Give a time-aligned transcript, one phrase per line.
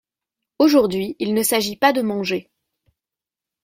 [0.57, 2.49] Aujourd'hui il ne s'agit pas de manger.